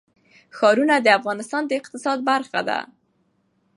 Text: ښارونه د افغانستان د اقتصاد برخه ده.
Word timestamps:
ښارونه 0.57 0.95
د 1.01 1.07
افغانستان 1.19 1.63
د 1.67 1.71
اقتصاد 1.79 2.19
برخه 2.29 2.59
ده. 2.69 2.79